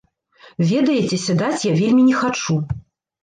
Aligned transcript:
Ведаеце, 0.69 1.19
сядаць 1.25 1.61
я 1.65 1.73
вельмі 1.81 2.05
не 2.09 2.17
хачу. 2.21 2.57